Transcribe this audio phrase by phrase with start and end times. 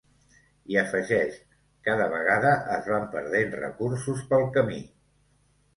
[0.75, 1.37] I afegeix:
[1.89, 4.85] ‘cada vegada es van perdent recursos pel camí’.